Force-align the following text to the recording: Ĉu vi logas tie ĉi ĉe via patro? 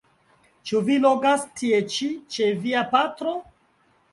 Ĉu 0.69 0.81
vi 0.87 0.95
logas 1.03 1.45
tie 1.61 1.81
ĉi 1.97 2.09
ĉe 2.37 2.51
via 2.65 2.85
patro? 2.95 3.37